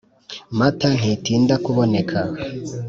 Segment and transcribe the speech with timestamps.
[0.57, 2.19] Mata ntitinda kuboneka